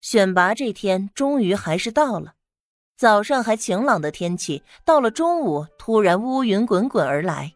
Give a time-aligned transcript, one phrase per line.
[0.00, 2.34] 选拔这天终于还是到了。
[2.96, 7.52] 早上还晴朗的天气，到了中午突然乌云滚滚而来。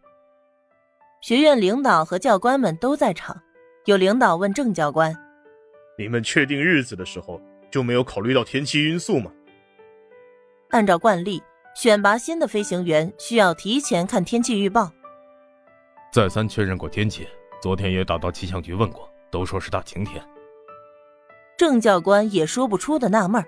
[1.23, 3.41] 学院领导和教官们都在场，
[3.87, 5.17] 有领导问郑教官
[5.97, 7.41] ：“你们确定日子的时候
[7.71, 9.31] 就没有考虑到天气因素吗？”
[10.71, 11.43] 按照惯例，
[11.75, 14.93] 选拔新的飞行员需要提前看天气预报。
[16.13, 17.27] 再三确认过天气，
[17.63, 20.23] 昨天也打到气象局问过，都说是大晴天。
[21.61, 23.47] 郑教官也说不出的纳闷儿。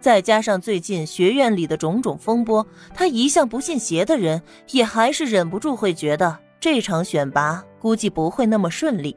[0.00, 4.40] 再加上最近学院里的种种风波，他一向不信邪的人
[4.70, 9.14] 也还是忍不住会觉得这场选拔估计不会那么顺利。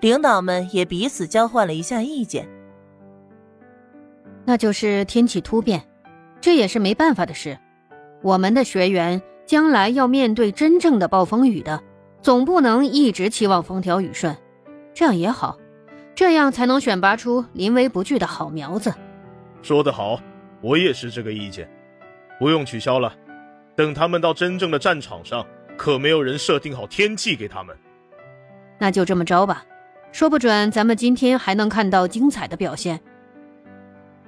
[0.00, 2.48] 领导们也彼此交换了一下意见，
[4.44, 5.82] 那就是天气突变，
[6.40, 7.58] 这也是没办法的事。
[8.22, 11.82] 我们的学员将来要面对真正的暴风雨的，
[12.20, 14.36] 总不能一直期望风调雨顺，
[14.94, 15.58] 这样也好，
[16.22, 18.94] 这样才能选拔出临危不惧的好苗子。
[19.60, 20.20] 说得好，
[20.60, 21.68] 我也是这个意见，
[22.38, 23.12] 不用取消了。
[23.74, 25.44] 等他们到真正的战场上，
[25.76, 27.76] 可没有人设定好天气给他们。
[28.78, 29.64] 那就这么着吧，
[30.12, 33.00] 说不准咱们今天还能看到精彩的表现。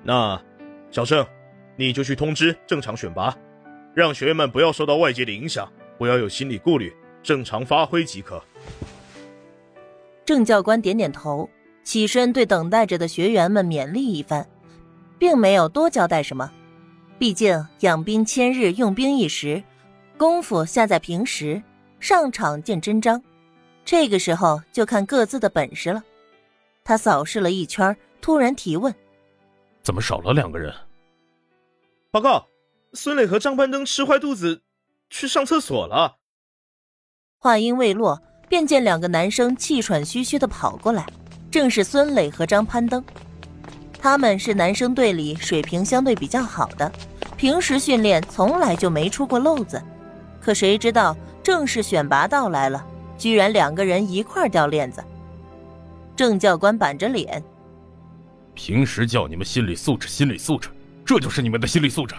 [0.03, 0.43] 那，
[0.91, 1.25] 小郑，
[1.77, 3.33] 你就去通知正常选拔，
[3.95, 8.43] 让学员们不要受到外界的影响，不要有心理顾虑，正常发挥即可。
[10.25, 11.49] 郑教官点点头，
[11.85, 14.45] 起身对等待着的学员们勉励一番。
[15.17, 16.51] 并没有多交代什么，
[17.19, 19.63] 毕竟养兵千日，用兵一时，
[20.19, 21.63] 功夫下在平时，
[21.99, 23.23] 上场见真章。
[23.85, 26.03] 这个时候就看各自的本事了。
[26.83, 28.95] 他扫视了一圈，突然提问
[29.83, 30.75] ：“怎么少了两个人？”
[32.11, 32.47] 报告，
[32.93, 34.63] 孙磊和张攀登吃坏肚子，
[35.09, 36.17] 去上厕所了。
[37.39, 41.07] 话音未落，便见两个男生气喘吁吁的跑过来，
[41.55, 43.01] 正是孙磊和张攀登。
[43.97, 46.91] 他们是男生队里水平相对比较好的，
[47.37, 49.81] 平时训练从来就没出过漏子。
[50.41, 52.85] 可谁知道正式选拔到来了，
[53.17, 55.01] 居然两个人一块掉链子。
[56.17, 57.41] 郑教官板着脸
[58.55, 60.71] ：“平时叫你们心理素质，心理素质，
[61.07, 62.17] 这就是你们的心理素质。”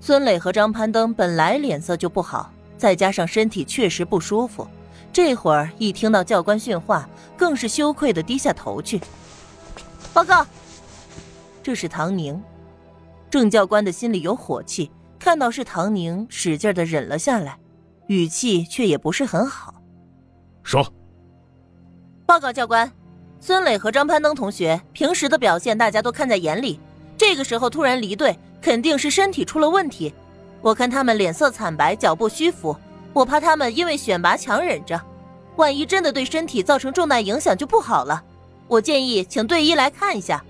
[0.00, 4.66] 孙磊和张攀登本来脸色就不好，再加上身体确实不舒服，
[5.12, 9.00] 这会儿一听到教官训话，更是羞愧的低下头去。
[10.14, 10.46] 报告，
[11.62, 12.42] 这是唐宁。
[13.28, 17.58] 郑教官的心里有火气，看到是唐宁，使劲的忍了下来，
[18.06, 19.74] 语气却也不是很好。
[20.62, 20.86] 说，
[22.24, 22.90] 报告教官，
[23.40, 26.80] 孙磊和张攀登同学平时的表现大家都看在眼里，
[27.18, 30.14] 这个时候突然离队，肯定是身体出了问题。
[30.60, 32.76] 我看他们脸色惨白，脚步虚浮，
[33.12, 35.00] 我怕他们因为选拔强忍着，
[35.56, 38.22] 万一真的对身体造成重大影响就不好了。
[38.68, 40.42] 我建议请队医来看一下，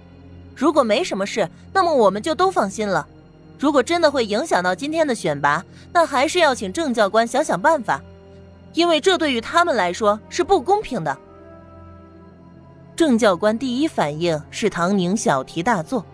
[0.55, 3.07] 如果没什么事，那么我们就都放心了。
[3.59, 8.01] 如果真的会影响到今天的选拔，那还是要请郑教官想想办法，
[8.75, 11.17] 因为这对于他们来说是不公平的。
[12.95, 16.05] 郑教官第一反应是唐宁小题大做，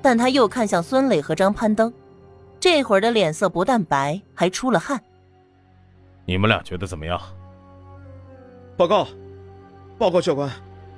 [0.00, 1.92] 但他又看向孙磊和张攀登，
[2.58, 4.98] 这会儿的脸色不但白，还出了汗。
[6.24, 7.20] 你们俩觉得怎么样？
[8.76, 9.08] 报告，
[9.98, 10.50] 报告教官。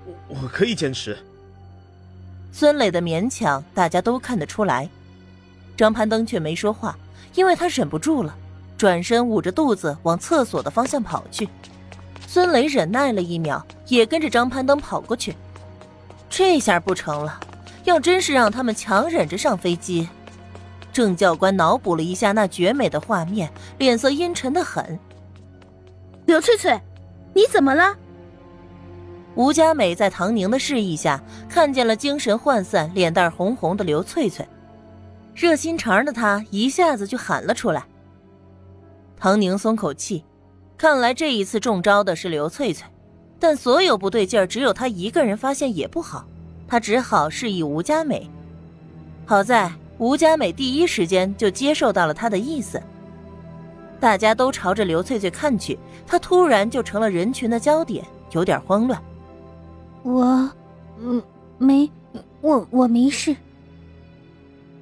[0.07, 1.17] 我我可以坚持。
[2.53, 4.89] 孙磊的勉强，大家都看得出来。
[5.77, 6.97] 张攀登却没说话，
[7.35, 8.35] 因为他忍不住了，
[8.77, 11.49] 转身捂着肚子往厕所的方向跑去。
[12.27, 15.35] 孙磊忍耐了一秒，也跟着张攀登跑过去。
[16.29, 17.41] 这下不成了，
[17.85, 20.09] 要真是让他们强忍着上飞机，
[20.93, 24.99] 郑教官脑补了一下那绝美的画面，脸色阴沉的很。
[26.27, 26.81] 刘翠翠，
[27.35, 27.95] 你怎么了？
[29.35, 34.47] 吴佳美在唐宁的示意下，看见了精神涣散、脸蛋红红的刘翠翠，
[35.35, 37.85] 热心肠的她一下子就喊了出来。
[39.19, 40.25] 唐宁松口气，
[40.79, 42.87] 看来这一次中招的是刘翠翠，
[43.39, 46.25] 但所有不对劲儿只有她一个人发现也不好，
[46.67, 48.31] 她只好示意吴佳美。
[49.27, 52.83] 好在吴佳美第一时间就接受到了他的意思，
[54.05, 59.03] 大家都朝着刘翠翠看去，她突然就成了人群的焦点，有点慌乱。
[60.03, 60.51] 我，
[61.01, 61.23] 嗯，
[61.57, 61.91] 没，
[62.43, 63.35] 我我没事。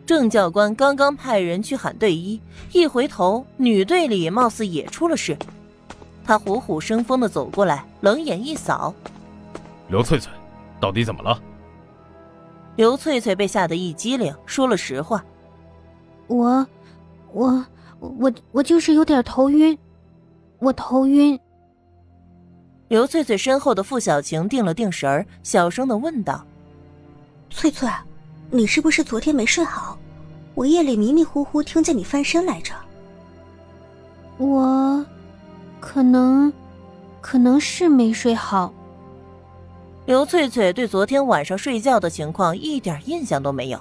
[0.04, 2.40] 郑教官刚刚派人去喊队医，
[2.72, 5.38] 一回头，女队里貌似也出了事。
[6.24, 8.92] 他虎虎生风的走过来，冷眼一扫
[9.88, 10.32] ：“刘翠翠，
[10.80, 11.40] 到底怎么了？”
[12.74, 15.24] 刘翠翠被吓得一激灵，说了实话
[16.26, 16.66] ：“我，
[17.32, 17.64] 我，
[18.18, 19.78] 我，我就是有点头晕，
[20.58, 21.38] 我头晕。”
[22.88, 26.44] 刘翠翠身后的付小晴定了定神儿，小声的问道
[27.48, 27.88] ：“翠翠，
[28.50, 29.98] 你是不是昨天没睡好？
[30.54, 32.74] 我夜里迷迷糊糊听见你翻身来着。
[34.36, 35.04] 我，
[35.80, 36.52] 可能，
[37.20, 38.74] 可能是没睡好。
[40.04, 43.80] 刘翠翠对昨天晚上睡觉的情况一点印象都没有。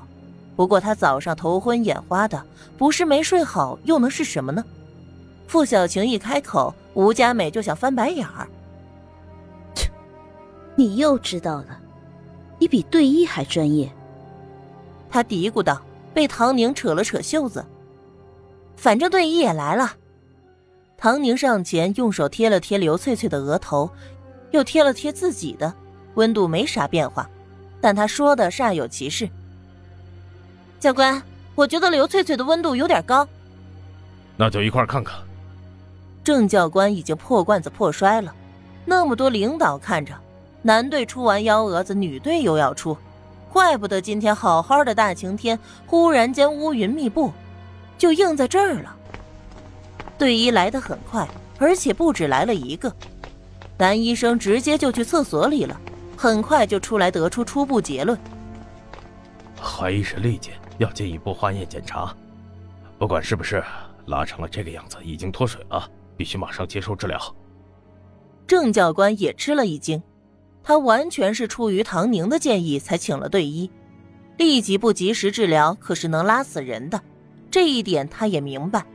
[0.62, 2.40] 不过他早上头昏眼花的，
[2.78, 4.64] 不是没睡好，又能是什么呢？
[5.48, 8.48] 傅小晴一开口，吴佳美就想翻白眼儿。
[9.74, 9.90] 切，
[10.76, 11.80] 你又知道了，
[12.60, 13.92] 你比队医还专业。
[15.10, 15.82] 他嘀咕道，
[16.14, 17.66] 被唐宁扯了扯袖子。
[18.76, 19.94] 反正队医也来了。
[20.96, 23.90] 唐宁上前用手贴了贴刘翠翠的额头，
[24.52, 25.74] 又贴了贴自己的，
[26.14, 27.28] 温度没啥变化，
[27.82, 29.28] 但他说的煞有其事。
[30.82, 31.22] 教官，
[31.54, 33.28] 我觉得刘翠翠的温度有点高。
[34.36, 35.16] 那就一块看看。
[36.24, 38.34] 郑教官已经破罐子破摔了，
[38.84, 40.12] 那么多领导看着，
[40.64, 42.98] 男队出完幺蛾子，女队又要出，
[43.54, 47.32] 怪不得今天好好的大晴天，忽然间乌云密布，
[47.96, 48.96] 就应在这儿了。
[50.18, 51.28] 队医来得很快，
[51.60, 52.92] 而且不止来了一个，
[53.78, 55.80] 男医生直接就去厕所里了，
[56.18, 58.18] 很快就出来得出初步结论，
[59.62, 60.52] 怀疑是肋间。
[60.78, 62.16] 要进一步化验检查，
[62.98, 63.64] 不管是不是
[64.08, 67.20] 拉成了这个样子，已经脱水了，必须马上接受治疗。
[68.48, 70.02] 郑教官也吃了一惊，
[70.64, 73.70] 他完全是出于唐宁的建议才请了队医，
[74.38, 77.00] 立即不及时治疗可是能拉死人的，
[77.50, 78.86] 这一点他也明白，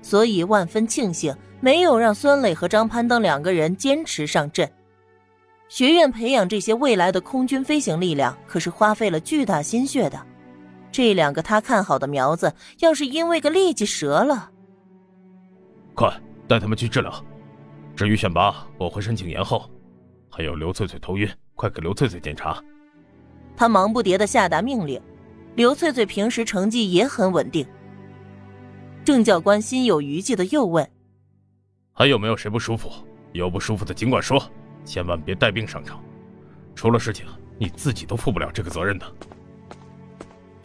[0.00, 4.70] 所以万分庆幸没有让孙磊和张攀登两个人坚持上阵。
[5.68, 10.18] 学院培养这些未来的空军飞行力量，可是花费了巨大心血的。
[10.90, 14.50] 这两个他看好的苗子，要是因为个痢疾折了，
[15.94, 16.12] 快
[16.48, 17.24] 带他们去治疗。
[17.94, 19.70] 至于选拔，我会申请延后。
[20.30, 22.62] 还有刘翠翠头晕，快给刘翠翠检查。
[23.56, 25.00] 他忙不迭的下达命令。
[25.56, 27.66] 刘翠翠平时成绩也很稳定。
[29.04, 30.88] 郑教官心有余悸的又问
[31.92, 32.88] ：“还有没有谁不舒服？
[33.32, 34.40] 有不舒服的尽管说，
[34.84, 36.00] 千万别带病上场。
[36.76, 37.26] 出了事情，
[37.58, 39.06] 你自己都负不了这个责任的。”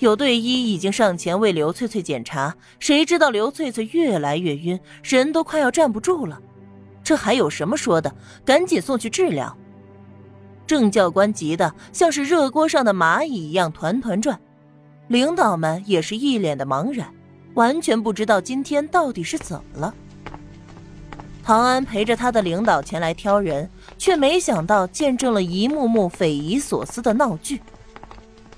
[0.04, 6.42] 有队医已经上前为刘翠翠检查，谁知道刘翠翠越来越晕，人都快要站不住了。
[7.02, 8.14] 这还有什么说的？
[8.44, 9.56] 赶紧送去治疗。
[10.68, 14.38] 郑教官急得像是热锅上的蚂蚁一样团团转，
[15.08, 17.10] 领导们也是一脸的茫然，
[17.54, 19.96] 完全不知道今天到底是怎么了。
[21.42, 27.62] 唐安陪着他的领导前来挑人，却没想到见证了一幕幕匪夷所思的闹剧。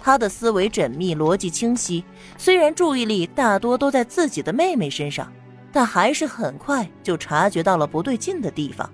[0.05, 2.05] 他的思维缜密，逻辑清晰。
[2.37, 5.33] 虽然注意力大多都在自己的妹妹身上，
[5.71, 8.87] 但还是很快就察觉到了不对劲的地方。